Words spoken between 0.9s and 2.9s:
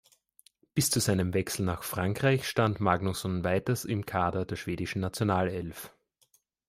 seinem Wechsel nach Frankreich stand